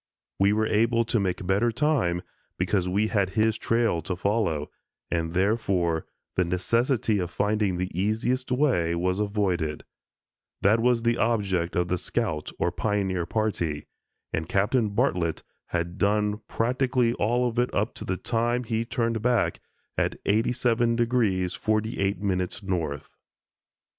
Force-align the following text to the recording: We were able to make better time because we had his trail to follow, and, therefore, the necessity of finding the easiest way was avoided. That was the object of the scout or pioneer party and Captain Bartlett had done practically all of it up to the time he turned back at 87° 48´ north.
We 0.39 0.51
were 0.51 0.65
able 0.65 1.05
to 1.05 1.19
make 1.19 1.45
better 1.45 1.71
time 1.71 2.23
because 2.57 2.89
we 2.89 3.09
had 3.09 3.29
his 3.37 3.55
trail 3.55 4.01
to 4.01 4.15
follow, 4.15 4.71
and, 5.11 5.35
therefore, 5.35 6.07
the 6.35 6.43
necessity 6.43 7.19
of 7.19 7.29
finding 7.29 7.77
the 7.77 7.91
easiest 7.93 8.51
way 8.51 8.95
was 8.95 9.19
avoided. 9.19 9.83
That 10.63 10.79
was 10.79 11.03
the 11.03 11.17
object 11.17 11.75
of 11.75 11.87
the 11.87 11.99
scout 11.99 12.51
or 12.57 12.71
pioneer 12.71 13.27
party 13.27 13.85
and 14.33 14.49
Captain 14.49 14.89
Bartlett 14.89 15.43
had 15.67 15.99
done 15.99 16.39
practically 16.47 17.13
all 17.13 17.47
of 17.47 17.59
it 17.59 17.71
up 17.71 17.93
to 17.93 18.03
the 18.03 18.17
time 18.17 18.63
he 18.63 18.83
turned 18.83 19.21
back 19.21 19.59
at 19.99 20.17
87° 20.25 20.97
48´ 20.97 22.63
north. 22.63 23.15